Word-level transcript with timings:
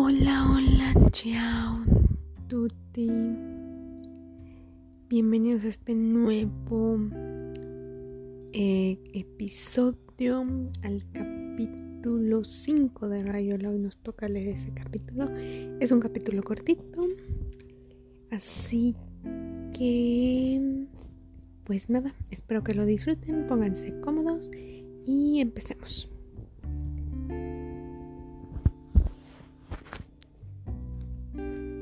Hola, 0.00 0.46
hola, 0.48 1.10
ciao, 1.10 1.84
tutti. 2.46 3.10
Bienvenidos 5.08 5.64
a 5.64 5.68
este 5.70 5.96
nuevo 5.96 7.00
eh, 8.52 8.96
episodio, 9.12 10.46
al 10.82 11.04
capítulo 11.10 12.44
5 12.44 13.08
de 13.08 13.24
Rayola. 13.24 13.70
Hoy 13.70 13.80
nos 13.80 13.98
toca 13.98 14.28
leer 14.28 14.50
ese 14.50 14.72
capítulo. 14.72 15.34
Es 15.80 15.90
un 15.90 15.98
capítulo 15.98 16.44
cortito, 16.44 17.08
así 18.30 18.94
que, 19.76 20.86
pues 21.64 21.90
nada, 21.90 22.14
espero 22.30 22.62
que 22.62 22.74
lo 22.74 22.86
disfruten, 22.86 23.48
pónganse 23.48 23.98
cómodos 24.00 24.52
y 25.04 25.40
empecemos. 25.40 26.08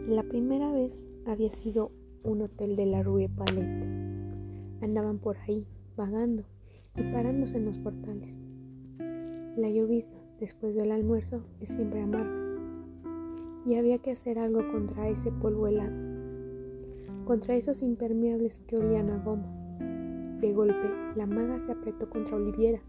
La 0.07 0.23
primera 0.23 0.71
vez 0.71 1.05
había 1.27 1.51
sido 1.51 1.91
un 2.23 2.41
hotel 2.41 2.77
de 2.77 2.87
la 2.87 3.03
Rue 3.03 3.29
Palette. 3.29 3.85
Andaban 4.81 5.19
por 5.19 5.37
ahí, 5.39 5.67
vagando 5.97 6.45
y 6.95 7.03
parándose 7.11 7.57
en 7.57 7.65
los 7.65 7.77
portales. 7.79 8.39
La 9.57 9.69
llovizna, 9.69 10.21
después 10.39 10.77
del 10.77 10.93
almuerzo, 10.93 11.43
es 11.61 11.71
siempre 11.71 12.03
amarga. 12.03 12.31
Y 13.67 13.75
había 13.75 13.99
que 13.99 14.13
hacer 14.13 14.39
algo 14.39 14.61
contra 14.71 15.09
ese 15.09 15.33
polvo 15.33 15.67
helado, 15.67 15.97
contra 17.25 17.57
esos 17.57 17.83
impermeables 17.83 18.61
que 18.61 18.77
olían 18.77 19.11
a 19.11 19.19
goma. 19.19 19.53
De 20.41 20.53
golpe, 20.53 20.89
la 21.17 21.27
maga 21.27 21.59
se 21.59 21.73
apretó 21.73 22.09
contra 22.09 22.37
Oliviera 22.37 22.81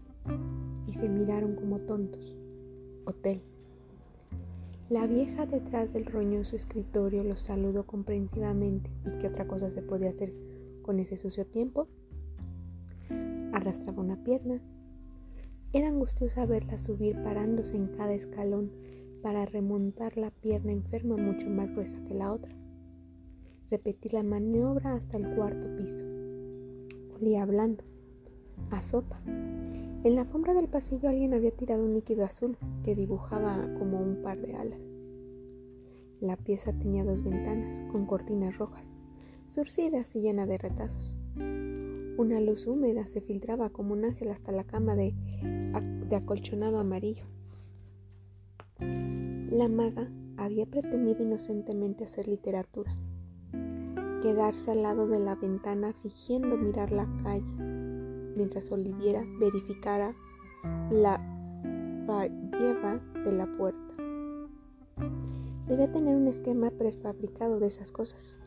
y 0.86 0.92
se 0.92 1.08
miraron 1.08 1.56
como 1.56 1.80
tontos. 1.80 2.36
Hotel. 3.06 3.42
La 4.90 5.06
vieja 5.06 5.44
detrás 5.44 5.92
del 5.92 6.06
roñoso 6.06 6.56
escritorio 6.56 7.22
los 7.22 7.42
saludó 7.42 7.84
comprensivamente. 7.84 8.90
¿Y 9.04 9.18
qué 9.18 9.26
otra 9.26 9.46
cosa 9.46 9.70
se 9.70 9.82
podía 9.82 10.08
hacer 10.08 10.32
con 10.80 10.98
ese 10.98 11.18
sucio 11.18 11.46
tiempo? 11.46 11.88
Arrastraba 13.52 14.00
una 14.00 14.24
pierna. 14.24 14.62
Era 15.74 15.88
angustiosa 15.88 16.46
verla 16.46 16.78
subir 16.78 17.22
parándose 17.22 17.76
en 17.76 17.88
cada 17.88 18.14
escalón 18.14 18.72
para 19.22 19.44
remontar 19.44 20.16
la 20.16 20.30
pierna 20.30 20.72
enferma 20.72 21.18
mucho 21.18 21.50
más 21.50 21.70
gruesa 21.70 22.02
que 22.04 22.14
la 22.14 22.32
otra. 22.32 22.56
Repetí 23.70 24.08
la 24.08 24.22
maniobra 24.22 24.94
hasta 24.94 25.18
el 25.18 25.34
cuarto 25.34 25.68
piso. 25.76 26.06
Olía 27.14 27.42
hablando. 27.42 27.84
A 28.70 28.80
sopa. 28.80 29.20
En 30.04 30.14
la 30.14 30.20
alfombra 30.20 30.54
del 30.54 30.68
pasillo 30.68 31.08
alguien 31.08 31.34
había 31.34 31.50
tirado 31.50 31.84
un 31.84 31.92
líquido 31.92 32.24
azul 32.24 32.56
que 32.84 32.94
dibujaba 32.94 33.68
como 33.80 34.00
un 34.00 34.22
par 34.22 34.40
de 34.40 34.54
alas. 34.54 34.80
La 36.20 36.36
pieza 36.36 36.72
tenía 36.72 37.02
dos 37.02 37.24
ventanas 37.24 37.82
con 37.90 38.06
cortinas 38.06 38.56
rojas, 38.58 38.88
surcidas 39.48 40.14
y 40.14 40.20
llenas 40.20 40.46
de 40.46 40.56
retazos. 40.56 41.16
Una 42.16 42.40
luz 42.40 42.68
húmeda 42.68 43.08
se 43.08 43.20
filtraba 43.20 43.70
como 43.70 43.92
un 43.92 44.04
ángel 44.04 44.30
hasta 44.30 44.52
la 44.52 44.62
cama 44.62 44.94
de, 44.94 45.14
de 46.08 46.16
acolchonado 46.16 46.78
amarillo. 46.78 47.24
La 48.78 49.68
maga 49.68 50.08
había 50.36 50.66
pretendido 50.66 51.24
inocentemente 51.24 52.04
hacer 52.04 52.28
literatura, 52.28 52.96
quedarse 54.22 54.70
al 54.70 54.82
lado 54.82 55.08
de 55.08 55.18
la 55.18 55.34
ventana 55.34 55.92
fingiendo 55.92 56.56
mirar 56.56 56.92
la 56.92 57.08
calle 57.24 57.77
mientras 58.38 58.70
Oliviera 58.70 59.26
verificara 59.40 60.14
la 60.92 61.20
falleva 62.06 63.00
de 63.24 63.32
la 63.32 63.46
puerta. 63.56 63.94
Debía 65.66 65.90
tener 65.90 66.16
un 66.16 66.28
esquema 66.28 66.70
prefabricado 66.70 67.58
de 67.58 67.66
esas 67.66 67.90
cosas. 67.90 68.38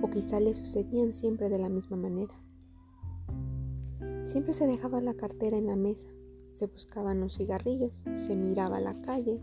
O 0.00 0.08
quizá 0.08 0.38
le 0.40 0.54
sucedían 0.54 1.12
siempre 1.12 1.48
de 1.48 1.58
la 1.58 1.68
misma 1.68 1.96
manera. 1.96 2.32
Siempre 4.28 4.52
se 4.52 4.66
dejaba 4.66 5.00
la 5.00 5.14
cartera 5.14 5.58
en 5.58 5.66
la 5.66 5.76
mesa, 5.76 6.06
se 6.54 6.66
buscaban 6.66 7.20
los 7.20 7.36
cigarrillos, 7.36 7.92
se 8.16 8.36
miraba 8.36 8.80
la 8.80 8.94
calle, 9.02 9.40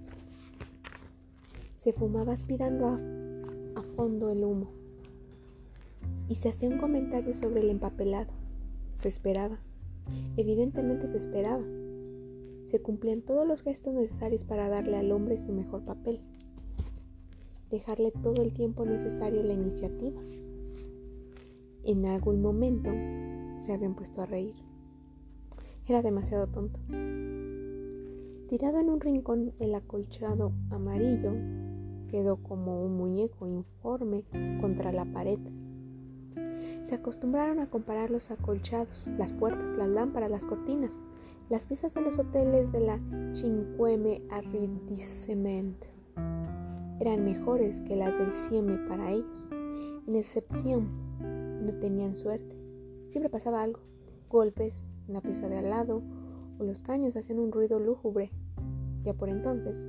se 1.77 1.93
fumaba 1.93 2.33
aspirando 2.33 2.87
a, 2.87 2.95
a 3.79 3.83
fondo 3.95 4.31
el 4.31 4.43
humo 4.43 4.71
y 6.29 6.35
se 6.35 6.49
hacía 6.49 6.69
un 6.69 6.77
comentario 6.77 7.33
sobre 7.33 7.59
el 7.59 7.69
empapelado. 7.69 8.38
Se 8.99 9.07
esperaba. 9.07 9.57
Evidentemente 10.35 11.07
se 11.07 11.15
esperaba. 11.15 11.63
Se 12.65 12.81
cumplían 12.81 13.21
todos 13.21 13.47
los 13.47 13.61
gestos 13.61 13.93
necesarios 13.93 14.43
para 14.43 14.67
darle 14.67 14.97
al 14.97 15.13
hombre 15.13 15.39
su 15.39 15.53
mejor 15.53 15.85
papel. 15.85 16.19
Dejarle 17.69 18.11
todo 18.11 18.43
el 18.43 18.53
tiempo 18.53 18.83
necesario 18.83 19.41
la 19.41 19.53
iniciativa. 19.53 20.21
En 21.85 22.05
algún 22.07 22.41
momento 22.41 22.89
se 23.61 23.71
habían 23.71 23.95
puesto 23.95 24.21
a 24.21 24.25
reír. 24.25 24.55
Era 25.87 26.01
demasiado 26.01 26.47
tonto. 26.47 26.81
Tirado 28.49 28.81
en 28.81 28.89
un 28.89 28.99
rincón 28.99 29.53
el 29.59 29.75
acolchado 29.75 30.51
amarillo 30.71 31.31
quedó 32.09 32.35
como 32.35 32.83
un 32.83 32.97
muñeco 32.97 33.47
informe 33.47 34.25
contra 34.59 34.91
la 34.91 35.05
pared 35.05 35.39
se 36.89 36.95
acostumbraron 36.95 37.59
a 37.59 37.69
comparar 37.69 38.09
los 38.09 38.31
acolchados, 38.31 39.07
las 39.15 39.31
puertas, 39.31 39.69
las 39.77 39.87
lámparas, 39.87 40.31
las 40.31 40.43
cortinas, 40.43 40.91
las 41.47 41.63
piezas 41.63 41.93
de 41.93 42.01
los 42.01 42.17
hoteles 42.17 42.71
de 42.71 42.79
la 42.79 42.99
Cinqueme 43.35 44.23
Arrondissement. 44.31 45.85
Eran 46.99 47.25
mejores 47.25 47.81
que 47.81 47.95
las 47.95 48.17
del 48.17 48.33
Sieme 48.33 48.79
para 48.87 49.11
ellos. 49.11 49.49
En 50.07 50.15
el 50.15 50.23
Septième 50.23 50.87
no 51.61 51.73
tenían 51.79 52.15
suerte. 52.15 52.55
Siempre 53.09 53.29
pasaba 53.29 53.61
algo, 53.61 53.81
golpes 54.27 54.87
en 55.07 55.13
la 55.13 55.21
pieza 55.21 55.47
de 55.47 55.59
al 55.59 55.69
lado 55.69 56.01
o 56.57 56.63
los 56.63 56.81
caños 56.81 57.15
hacían 57.15 57.37
un 57.37 57.51
ruido 57.51 57.79
lúgubre. 57.79 58.31
Ya 59.03 59.13
por 59.13 59.29
entonces, 59.29 59.85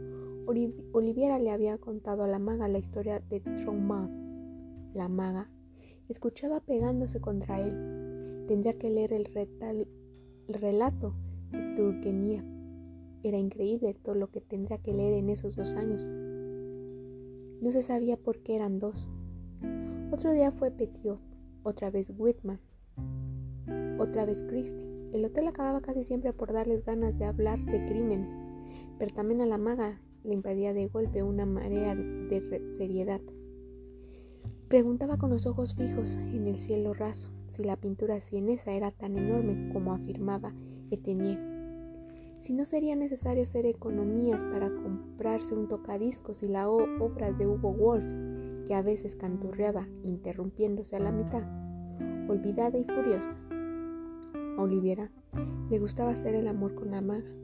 Oliviera 0.93 1.38
le 1.38 1.50
había 1.50 1.78
contado 1.78 2.25
a 2.25 2.28
la 2.28 2.38
maga 2.38 2.69
la 2.69 2.78
historia 2.78 3.21
de 3.21 3.41
Traumont. 3.41 4.12
La 4.93 5.09
maga 5.09 5.49
escuchaba 6.12 6.60
pegándose 6.60 7.21
contra 7.21 7.60
él. 7.60 8.44
Tendría 8.48 8.72
que 8.75 8.91
leer 8.91 9.12
el, 9.12 9.26
relato 10.48 11.15
de 11.53 11.75
Turgeniev. 11.76 12.44
Era 13.22 13.38
increíble 13.38 13.94
todo 13.94 14.15
lo 14.15 14.31
que 14.31 14.41
tendría 14.41 14.78
que 14.78 14.93
leer 14.93 15.15
en 15.15 15.31
esos 15.31 15.56
dos 15.56 15.75
años. 15.75 16.04
No 17.60 17.70
se 17.72 17.82
sabía 17.82 18.16
por 18.16 18.43
qué 18.43 18.56
eran 18.56 18.78
dos. 18.78 19.09
Otro 20.10 20.32
día 20.32 20.50
fue 20.50 20.70
Petiot, 20.70 21.20
otra 21.62 21.91
vez 21.91 22.10
Whitman, 22.16 22.59
otra 23.99 24.26
vez 24.26 24.43
Christie. 24.43 24.88
El 25.12 25.25
hotel 25.25 25.47
acababa 25.47 25.81
casi 25.81 26.03
siempre 26.04 26.32
por 26.32 26.53
darles 26.53 26.84
ganas 26.84 27.19
de 27.19 27.26
hablar 27.26 27.65
de 27.66 27.84
crímenes, 27.87 28.34
pero 28.99 29.15
también 29.15 29.41
a 29.41 29.47
la 29.47 29.59
maga 29.59 30.00
le 30.25 30.34
impedía 30.34 30.72
de 30.72 30.88
golpe 30.88 31.22
una 31.22 31.47
marea 31.47 31.94
de 31.94 32.72
seriedad. 32.76 33.20
Preguntaba 34.70 35.16
con 35.16 35.31
los 35.31 35.47
ojos 35.47 35.75
fijos 35.75 36.14
en 36.14 36.47
el 36.47 36.60
cielo 36.60 36.94
raso 36.94 37.32
si 37.48 37.64
la 37.64 37.75
pintura 37.75 38.20
sienesa 38.20 38.70
era 38.70 38.92
tan 38.92 39.19
enorme 39.19 39.72
como 39.72 39.92
afirmaba 39.92 40.54
Etienne. 40.92 41.41
Si 42.41 42.53
no 42.53 42.64
sería 42.64 42.94
necesario 42.94 43.42
hacer 43.42 43.66
economías 43.66 44.44
para 44.44 44.72
comprarse 44.72 45.56
un 45.56 45.66
tocadiscos 45.66 46.44
y 46.44 46.48
la 46.48 46.70
obra 46.70 47.32
de 47.32 47.48
Hugo 47.48 47.72
Wolf, 47.72 48.04
que 48.69 48.75
a 48.76 48.82
veces 48.82 49.16
canturreaba 49.16 49.88
interrumpiéndose 50.04 50.94
a 50.94 51.00
la 51.00 51.10
mitad, 51.10 51.42
olvidada 52.31 52.78
y 52.78 52.84
furiosa. 52.84 53.37
A 54.56 54.62
Oliviera 54.62 55.10
le 55.69 55.81
gustaba 55.81 56.12
hacer 56.12 56.37
el 56.37 56.47
amor 56.47 56.76
con 56.76 56.93
la 56.93 57.00
maga, 57.00 57.34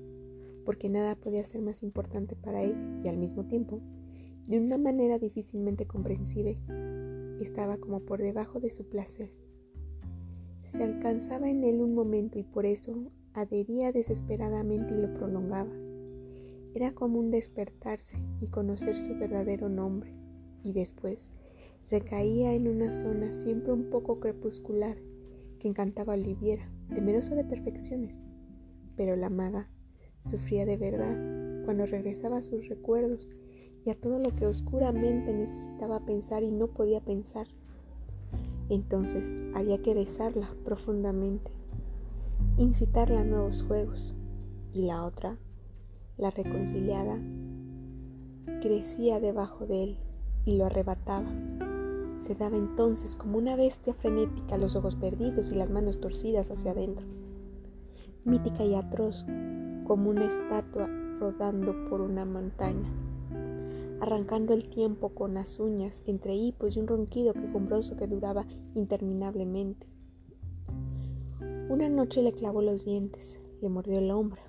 porque 0.64 0.88
nada 0.88 1.16
podía 1.16 1.42
ser 1.42 1.60
más 1.60 1.82
importante 1.82 2.36
para 2.36 2.62
ella 2.62 3.00
y 3.02 3.08
al 3.08 3.16
mismo 3.16 3.46
tiempo, 3.46 3.80
de 4.46 4.60
una 4.60 4.78
manera 4.78 5.18
difícilmente 5.18 5.86
comprensible, 5.86 6.56
estaba 7.44 7.78
como 7.78 8.00
por 8.00 8.20
debajo 8.20 8.60
de 8.60 8.70
su 8.70 8.88
placer. 8.88 9.32
Se 10.64 10.82
alcanzaba 10.82 11.48
en 11.48 11.64
él 11.64 11.80
un 11.80 11.94
momento 11.94 12.38
y 12.38 12.42
por 12.42 12.66
eso 12.66 13.10
adhería 13.34 13.92
desesperadamente 13.92 14.94
y 14.94 15.00
lo 15.00 15.12
prolongaba. 15.14 15.72
Era 16.74 16.92
como 16.92 17.18
un 17.18 17.30
despertarse 17.30 18.16
y 18.40 18.48
conocer 18.48 18.96
su 18.96 19.16
verdadero 19.16 19.68
nombre, 19.68 20.14
y 20.62 20.72
después 20.72 21.30
recaía 21.90 22.54
en 22.54 22.68
una 22.68 22.90
zona 22.90 23.32
siempre 23.32 23.72
un 23.72 23.88
poco 23.90 24.20
crepuscular 24.20 24.96
que 25.58 25.68
encantaba 25.68 26.14
a 26.14 26.16
Oliviera, 26.16 26.68
temeroso 26.94 27.34
de 27.34 27.44
perfecciones. 27.44 28.18
Pero 28.96 29.16
la 29.16 29.30
maga 29.30 29.70
sufría 30.20 30.66
de 30.66 30.76
verdad 30.76 31.64
cuando 31.64 31.86
regresaba 31.86 32.38
a 32.38 32.42
sus 32.42 32.68
recuerdos 32.68 33.28
y 33.86 33.90
a 33.90 33.94
todo 33.94 34.18
lo 34.18 34.34
que 34.34 34.46
oscuramente 34.46 35.32
necesitaba 35.32 36.00
pensar 36.00 36.42
y 36.42 36.50
no 36.50 36.66
podía 36.66 37.00
pensar. 37.00 37.46
Entonces 38.68 39.36
había 39.54 39.80
que 39.80 39.94
besarla 39.94 40.48
profundamente, 40.64 41.52
incitarla 42.58 43.20
a 43.20 43.24
nuevos 43.24 43.62
juegos. 43.62 44.12
Y 44.72 44.82
la 44.82 45.04
otra, 45.04 45.38
la 46.18 46.30
reconciliada, 46.30 47.18
crecía 48.60 49.20
debajo 49.20 49.66
de 49.66 49.84
él 49.84 49.98
y 50.44 50.56
lo 50.56 50.66
arrebataba. 50.66 51.30
Se 52.26 52.34
daba 52.34 52.56
entonces 52.56 53.14
como 53.14 53.38
una 53.38 53.54
bestia 53.54 53.94
frenética, 53.94 54.58
los 54.58 54.74
ojos 54.74 54.96
perdidos 54.96 55.52
y 55.52 55.54
las 55.54 55.70
manos 55.70 56.00
torcidas 56.00 56.50
hacia 56.50 56.72
adentro. 56.72 57.06
Mítica 58.24 58.64
y 58.64 58.74
atroz, 58.74 59.24
como 59.86 60.10
una 60.10 60.26
estatua 60.26 60.88
rodando 61.20 61.88
por 61.88 62.00
una 62.00 62.24
montaña, 62.24 62.90
arrancando 64.00 64.54
el 64.54 64.68
tiempo 64.68 65.10
con 65.10 65.34
las 65.34 65.58
uñas 65.58 66.02
entre 66.06 66.34
hipos 66.34 66.76
y 66.76 66.80
un 66.80 66.86
ronquido 66.86 67.32
quejumbroso 67.32 67.96
que 67.96 68.06
duraba 68.06 68.46
interminablemente. 68.74 69.86
Una 71.68 71.88
noche 71.88 72.22
le 72.22 72.32
clavó 72.32 72.62
los 72.62 72.84
dientes, 72.84 73.38
le 73.60 73.68
mordió 73.68 73.98
el 73.98 74.10
hombro, 74.10 74.40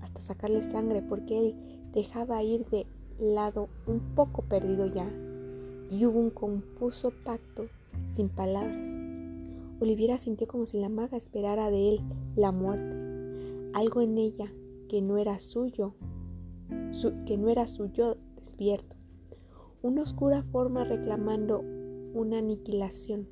hasta 0.00 0.20
sacarle 0.20 0.62
sangre 0.62 1.02
porque 1.02 1.38
él 1.38 1.54
dejaba 1.92 2.42
ir 2.42 2.66
de 2.66 2.86
lado 3.20 3.68
un 3.86 4.00
poco 4.14 4.42
perdido 4.42 4.86
ya, 4.86 5.08
y 5.90 6.04
hubo 6.06 6.18
un 6.18 6.30
confuso 6.30 7.12
pacto 7.24 7.66
sin 8.14 8.28
palabras. 8.28 8.76
Oliviera 9.80 10.18
sintió 10.18 10.46
como 10.48 10.66
si 10.66 10.80
la 10.80 10.88
maga 10.88 11.16
esperara 11.16 11.70
de 11.70 11.90
él 11.90 12.00
la 12.36 12.52
muerte, 12.52 13.70
algo 13.74 14.00
en 14.00 14.18
ella 14.18 14.50
que 14.88 15.02
no 15.02 15.18
era 15.18 15.38
suyo, 15.38 15.94
que 17.26 17.36
no 17.36 17.48
era 17.48 17.66
suyo 17.66 18.16
despierto, 18.36 18.93
una 19.84 20.02
oscura 20.02 20.42
forma 20.44 20.84
reclamando 20.84 21.62
una 22.14 22.38
aniquilación 22.38 23.28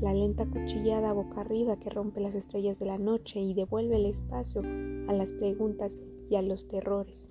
la 0.00 0.12
lenta 0.12 0.44
cuchillada 0.44 1.12
boca 1.12 1.40
arriba 1.40 1.78
que 1.78 1.88
rompe 1.88 2.20
las 2.20 2.34
estrellas 2.34 2.78
de 2.78 2.86
la 2.86 2.98
noche 2.98 3.40
y 3.40 3.54
devuelve 3.54 3.96
el 3.96 4.06
espacio 4.06 4.60
a 5.08 5.12
las 5.12 5.32
preguntas 5.32 5.96
y 6.28 6.36
a 6.36 6.42
los 6.42 6.68
terrores. 6.68 7.28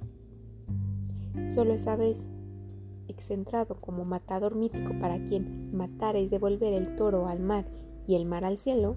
Solo 1.47 1.73
esa 1.73 1.95
vez, 1.95 2.31
excentrado 3.07 3.75
como 3.79 4.05
matador 4.05 4.55
mítico 4.55 4.97
para 4.99 5.23
quien 5.27 5.75
matar 5.75 6.15
es 6.15 6.31
devolver 6.31 6.73
el 6.73 6.95
toro 6.95 7.27
al 7.27 7.39
mar 7.39 7.65
y 8.07 8.15
el 8.15 8.25
mar 8.25 8.45
al 8.45 8.57
cielo, 8.57 8.95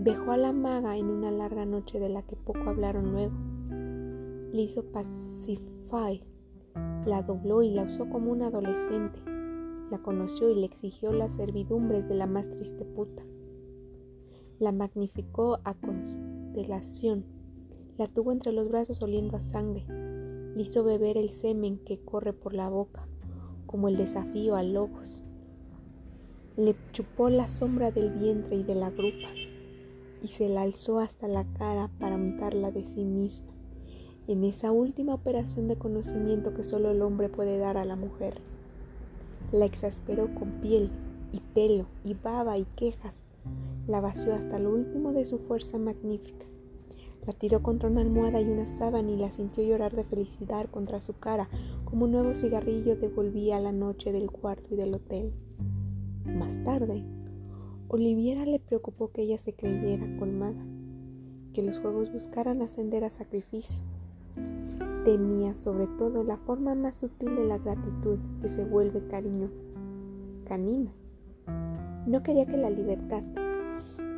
dejó 0.00 0.32
a 0.32 0.36
la 0.36 0.52
maga 0.52 0.96
en 0.96 1.06
una 1.06 1.30
larga 1.30 1.64
noche 1.64 2.00
de 2.00 2.08
la 2.08 2.22
que 2.22 2.36
poco 2.36 2.68
hablaron 2.68 3.12
luego. 3.12 3.32
Le 4.52 4.62
hizo 4.62 4.82
pacify, 4.84 6.22
la 7.06 7.22
dobló 7.22 7.62
y 7.62 7.70
la 7.70 7.84
usó 7.84 8.08
como 8.08 8.32
un 8.32 8.42
adolescente 8.42 9.20
la 9.92 9.98
conoció 9.98 10.48
y 10.48 10.54
le 10.54 10.64
exigió 10.64 11.12
las 11.12 11.32
servidumbres 11.32 12.08
de 12.08 12.14
la 12.14 12.26
más 12.26 12.48
triste 12.48 12.86
puta. 12.86 13.22
La 14.58 14.72
magnificó 14.72 15.58
a 15.64 15.74
constelación, 15.74 17.26
la 17.98 18.08
tuvo 18.08 18.32
entre 18.32 18.52
los 18.52 18.70
brazos 18.70 19.02
oliendo 19.02 19.36
a 19.36 19.40
sangre, 19.40 19.84
le 20.56 20.62
hizo 20.62 20.82
beber 20.82 21.18
el 21.18 21.28
semen 21.28 21.76
que 21.76 21.98
corre 21.98 22.32
por 22.32 22.54
la 22.54 22.70
boca, 22.70 23.06
como 23.66 23.88
el 23.88 23.98
desafío 23.98 24.56
a 24.56 24.62
lobos. 24.62 25.22
Le 26.56 26.74
chupó 26.92 27.28
la 27.28 27.48
sombra 27.48 27.90
del 27.90 28.12
vientre 28.12 28.56
y 28.56 28.62
de 28.62 28.74
la 28.74 28.90
grupa, 28.90 29.28
y 30.22 30.28
se 30.28 30.48
la 30.48 30.62
alzó 30.62 31.00
hasta 31.00 31.28
la 31.28 31.44
cara 31.52 31.90
para 31.98 32.16
untarla 32.16 32.70
de 32.70 32.84
sí 32.84 33.04
misma, 33.04 33.51
en 34.32 34.44
esa 34.44 34.72
última 34.72 35.14
operación 35.14 35.68
de 35.68 35.76
conocimiento 35.76 36.54
que 36.54 36.64
solo 36.64 36.90
el 36.90 37.02
hombre 37.02 37.28
puede 37.28 37.58
dar 37.58 37.76
a 37.76 37.84
la 37.84 37.96
mujer. 37.96 38.40
La 39.52 39.66
exasperó 39.66 40.34
con 40.34 40.52
piel 40.62 40.90
y 41.32 41.40
pelo 41.54 41.86
y 42.02 42.14
baba 42.14 42.56
y 42.56 42.64
quejas. 42.76 43.14
La 43.86 44.00
vació 44.00 44.32
hasta 44.34 44.58
lo 44.58 44.70
último 44.70 45.12
de 45.12 45.26
su 45.26 45.38
fuerza 45.38 45.76
magnífica. 45.78 46.46
La 47.26 47.34
tiró 47.34 47.62
contra 47.62 47.90
una 47.90 48.00
almohada 48.00 48.40
y 48.40 48.48
una 48.48 48.66
sábana 48.66 49.10
y 49.10 49.16
la 49.16 49.30
sintió 49.30 49.62
llorar 49.62 49.94
de 49.94 50.04
felicidad 50.04 50.66
contra 50.70 51.00
su 51.00 51.12
cara, 51.18 51.48
como 51.84 52.06
un 52.06 52.12
nuevo 52.12 52.34
cigarrillo 52.34 52.96
devolvía 52.96 53.60
la 53.60 53.72
noche 53.72 54.12
del 54.12 54.30
cuarto 54.30 54.74
y 54.74 54.76
del 54.76 54.94
hotel. 54.94 55.32
Más 56.24 56.62
tarde, 56.64 57.04
Oliviera 57.88 58.46
le 58.46 58.58
preocupó 58.58 59.10
que 59.12 59.22
ella 59.22 59.38
se 59.38 59.52
creyera 59.52 60.06
colmada, 60.18 60.64
que 61.52 61.62
los 61.62 61.78
juegos 61.78 62.10
buscaran 62.10 62.62
ascender 62.62 63.04
a 63.04 63.10
sacrificio 63.10 63.78
temía 65.04 65.56
sobre 65.56 65.86
todo 65.98 66.22
la 66.22 66.36
forma 66.36 66.74
más 66.74 66.98
sutil 66.98 67.34
de 67.34 67.46
la 67.46 67.58
gratitud 67.58 68.18
que 68.40 68.48
se 68.48 68.64
vuelve 68.64 69.06
cariño 69.08 69.50
canino. 70.44 70.92
No 72.06 72.22
quería 72.22 72.46
que 72.46 72.56
la 72.56 72.70
libertad, 72.70 73.22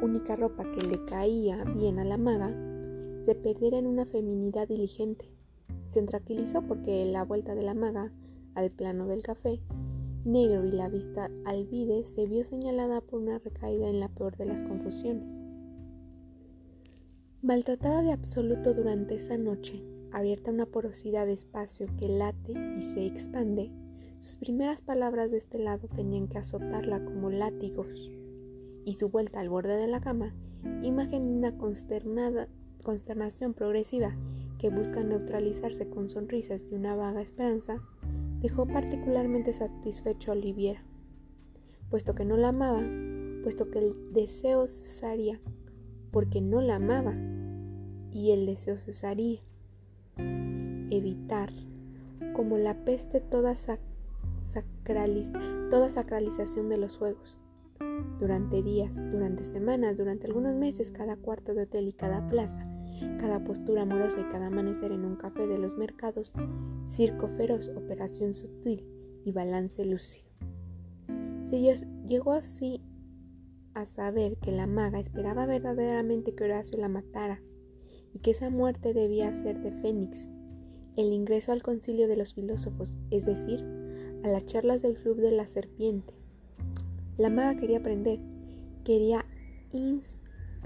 única 0.03 0.37
ropa 0.37 0.65
que 0.73 0.87
le 0.87 1.05
caía 1.05 1.65
bien 1.65 1.99
a 1.99 2.05
la 2.05 2.17
maga, 2.17 2.51
se 3.25 3.35
perdiera 3.35 3.79
en 3.79 3.87
una 3.87 4.05
feminidad 4.05 4.69
diligente. 4.69 5.31
Se 5.89 6.03
tranquilizó 6.03 6.63
porque 6.63 7.05
la 7.05 7.25
vuelta 7.25 7.55
de 7.55 7.63
la 7.63 7.75
maga 7.75 8.11
al 8.55 8.71
plano 8.71 9.07
del 9.07 9.23
café 9.23 9.61
negro 10.25 10.65
y 10.65 10.73
la 10.73 10.89
vista 10.89 11.31
al 11.45 11.67
vide 11.67 12.05
se 12.05 12.27
vio 12.27 12.45
señalada 12.45 13.01
por 13.01 13.21
una 13.21 13.39
recaída 13.39 13.89
en 13.89 14.01
la 14.01 14.09
peor 14.09 14.37
de 14.37 14.47
las 14.47 14.63
confusiones. 14.63 15.39
Maltratada 17.43 18.03
de 18.03 18.13
absoluto 18.13 18.73
durante 18.73 19.17
esa 19.17 19.37
noche, 19.37 19.83
abierta 20.15 20.53
una 20.53 20.67
porosidad 20.67 21.27
de 21.27 21.33
espacio 21.33 21.89
que 21.99 22.09
late 22.09 22.53
y 22.53 22.81
se 22.81 23.05
expande, 23.05 23.73
sus 24.21 24.37
primeras 24.37 24.81
palabras 24.81 25.31
de 25.31 25.39
este 25.39 25.59
lado 25.59 25.89
tenían 25.89 26.29
que 26.29 26.39
azotarla 26.39 27.05
como 27.05 27.31
látigos, 27.31 28.11
y 28.85 28.95
su 28.95 29.09
vuelta 29.09 29.41
al 29.41 29.49
borde 29.49 29.77
de 29.77 29.89
la 29.89 30.01
cama, 30.01 30.33
imagen 30.83 31.27
de 31.27 31.33
una 31.33 31.59
consternada, 31.59 32.49
consternación 32.85 33.55
progresiva 33.55 34.15
que 34.59 34.71
busca 34.71 35.03
neutralizarse 35.03 35.89
con 35.89 36.09
sonrisas 36.09 36.63
y 36.71 36.75
una 36.75 36.95
vaga 36.95 37.21
esperanza, 37.21 37.83
dejó 38.41 38.67
particularmente 38.67 39.53
satisfecho 39.53 40.31
a 40.31 40.35
Oliviera, 40.35 40.85
puesto 41.91 42.15
que 42.15 42.25
no 42.25 42.37
la 42.37 42.49
amaba, 42.49 42.83
puesto 43.43 43.71
que 43.71 43.81
el 43.81 44.13
deseo 44.13 44.69
cesaría, 44.69 45.41
porque 46.13 46.41
no 46.41 46.61
la 46.61 46.77
amaba, 46.77 47.15
y 48.13 48.31
el 48.31 48.47
deseo 48.47 48.79
cesaría 48.79 49.41
evitar, 50.91 51.53
como 52.35 52.59
la 52.59 52.85
peste 52.85 53.21
toda, 53.21 53.55
sacralización 55.89 56.69
de 56.69 56.79
los 56.79 56.97
juegos. 56.97 57.39
Durante 58.19 58.63
días, 58.63 58.97
durante 59.11 59.45
semanas, 59.45 59.97
durante 59.97 60.27
algunos 60.27 60.55
meses, 60.55 60.91
cada 60.91 61.17
cuarto 61.17 61.55
de 61.55 61.63
hotel 61.63 61.89
y 61.89 61.93
cada 61.93 62.27
plaza, 62.29 62.67
cada 63.21 63.43
postura 63.43 63.83
amorosa 63.83 64.21
y 64.21 64.33
cada 64.33 64.47
amanecer 64.47 64.93
en 64.93 65.05
un 65.05 65.17
café 65.17 65.47
de 65.47 65.59
los 65.59 65.77
mercados, 65.77 66.33
circo 66.93 67.29
feroz, 67.37 67.69
operación 67.77 68.35
sutil 68.35 68.87
y 69.25 69.33
balance 69.33 69.85
lúcido. 69.85 70.29
Se 71.49 71.61
llegó 72.09 72.33
así 72.33 72.81
a 73.75 73.87
saber 73.87 74.37
que 74.39 74.53
la 74.53 74.67
maga 74.67 75.01
esperaba 75.01 75.47
verdaderamente 75.47 76.35
que 76.35 76.45
Horacio 76.45 76.79
la 76.79 76.89
matara 76.89 77.41
y 78.15 78.21
que 78.21 78.31
esa 78.31 78.51
muerte 78.51 78.95
debía 78.95 79.33
ser 79.33 79.61
de 79.61 79.73
Fénix, 79.73 80.29
el 80.97 81.13
ingreso 81.13 81.53
al 81.53 81.63
concilio 81.63 82.09
de 82.09 82.17
los 82.17 82.35
filósofos, 82.35 82.97
es 83.11 83.27
decir, 83.27 83.65
a 84.23 84.29
las 84.29 84.47
charlas 84.47 84.83
del 84.83 84.95
club 84.97 85.17
de 85.17 85.33
la 85.33 85.47
serpiente. 85.47 86.15
La 87.19 87.31
maga 87.31 87.61
quería 87.61 87.79
aprender, 87.79 88.19
quería 88.85 89.25
instruirse. 89.73 90.65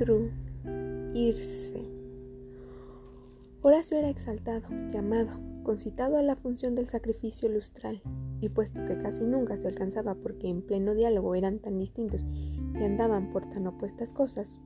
Horacio 3.63 3.99
era 3.99 4.09
exaltado, 4.09 4.69
llamado, 4.93 5.31
concitado 5.65 6.17
a 6.17 6.23
la 6.23 6.37
función 6.37 6.75
del 6.75 6.89
sacrificio 6.89 7.49
lustral, 7.49 8.03
y 8.41 8.49
puesto 8.49 8.85
que 8.87 8.97
casi 8.99 9.25
nunca 9.25 9.57
se 9.59 9.69
alcanzaba 9.69 10.15
porque 10.15 10.49
en 10.49 10.63
pleno 10.63 10.95
diálogo 10.95 11.35
eran 11.35 11.59
tan 11.59 11.79
distintos 11.79 12.25
y 12.75 12.85
andaban 12.85 13.33
por 13.33 13.49
tan 13.51 13.67
opuestas 13.67 14.13
cosas, 14.13 14.59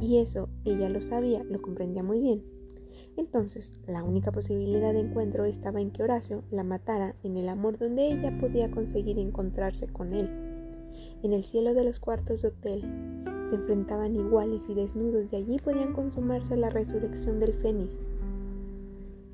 y 0.00 0.18
eso 0.18 0.48
ella 0.64 0.88
lo 0.88 1.02
sabía, 1.02 1.44
lo 1.44 1.62
comprendía 1.62 2.02
muy 2.02 2.20
bien. 2.20 2.53
Entonces, 3.16 3.72
la 3.86 4.02
única 4.02 4.32
posibilidad 4.32 4.92
de 4.92 5.00
encuentro 5.00 5.44
estaba 5.44 5.80
en 5.80 5.90
que 5.92 6.02
Horacio 6.02 6.42
la 6.50 6.64
matara 6.64 7.14
en 7.22 7.36
el 7.36 7.48
amor 7.48 7.78
donde 7.78 8.12
ella 8.12 8.36
podía 8.40 8.70
conseguir 8.70 9.18
encontrarse 9.18 9.86
con 9.86 10.14
él. 10.14 10.28
En 11.22 11.32
el 11.32 11.44
cielo 11.44 11.74
de 11.74 11.84
los 11.84 12.00
cuartos 12.00 12.42
de 12.42 12.48
hotel 12.48 12.82
se 13.48 13.54
enfrentaban 13.54 14.16
iguales 14.16 14.68
y 14.68 14.74
desnudos 14.74 15.26
y 15.32 15.36
allí 15.36 15.56
podían 15.58 15.92
consumarse 15.92 16.56
la 16.56 16.70
resurrección 16.70 17.38
del 17.38 17.54
Fénix. 17.54 17.96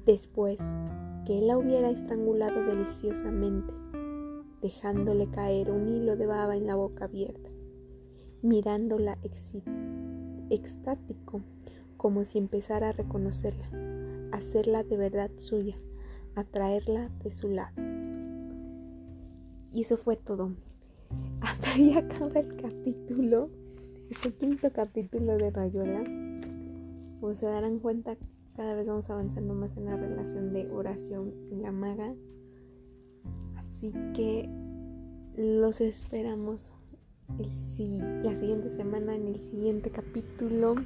Después 0.04 0.60
que 1.26 1.38
él 1.38 1.46
la 1.46 1.56
hubiera 1.56 1.90
estrangulado 1.90 2.64
deliciosamente, 2.66 3.72
dejándole 4.60 5.26
caer 5.28 5.70
un 5.70 5.88
hilo 5.88 6.16
de 6.16 6.26
baba 6.26 6.56
en 6.56 6.66
la 6.66 6.75
boca 6.75 7.06
abierta, 7.06 7.50
mirándola 8.42 9.18
extático, 10.50 11.40
como 12.00 12.25
si 12.25 12.38
empezara 12.38 12.88
a 12.88 12.92
reconocerla, 12.92 13.69
hacerla 14.33 14.83
de 14.85 14.97
verdad 14.97 15.30
suya, 15.37 15.76
a 16.35 16.45
traerla 16.45 17.11
de 17.23 17.30
su 17.30 17.50
lado. 17.50 17.75
Y 19.75 19.83
eso 19.83 19.99
fue 19.99 20.16
todo. 20.16 20.54
Hasta 21.42 21.73
ahí 21.73 21.92
acaba 21.92 22.40
el 22.40 22.57
capítulo, 22.57 23.50
este 24.09 24.33
quinto 24.33 24.73
capítulo 24.73 25.37
de 25.37 25.50
Rayola. 25.50 26.02
Como 27.21 27.35
se 27.35 27.45
darán 27.45 27.80
cuenta, 27.80 28.16
cada 28.57 28.75
vez 28.75 28.88
vamos 28.88 29.11
avanzando 29.11 29.52
más 29.52 29.76
en 29.76 29.85
la 29.85 29.97
relación 29.97 30.54
de 30.54 30.71
oración 30.71 31.35
y 31.50 31.57
la 31.57 31.71
maga. 31.71 32.14
Así 33.57 33.92
que 34.14 34.49
los 35.37 35.83
esperamos 35.83 36.73
el, 37.38 38.23
la 38.23 38.35
siguiente 38.35 38.71
semana 38.71 39.14
en 39.14 39.26
el 39.28 39.40
siguiente 39.42 39.90
capítulo. 39.90 40.76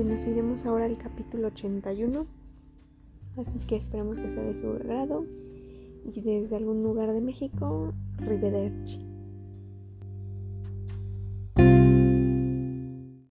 Que 0.00 0.06
nos 0.06 0.24
iremos 0.26 0.64
ahora 0.64 0.86
al 0.86 0.96
capítulo 0.96 1.48
81. 1.48 2.24
Así 3.36 3.58
que 3.68 3.76
esperemos 3.76 4.18
que 4.18 4.30
sea 4.30 4.42
de 4.42 4.54
su 4.54 4.66
agrado. 4.70 5.26
Y 6.06 6.22
desde 6.22 6.56
algún 6.56 6.82
lugar 6.82 7.12
de 7.12 7.20
México, 7.20 7.92
Rivederci. 8.16 9.09